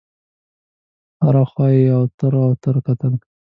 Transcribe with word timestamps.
هره 1.23 1.43
خوا 1.49 1.67
یې 1.75 1.85
اوتر 1.99 2.33
اوتر 2.45 2.75
کتل. 2.85 3.13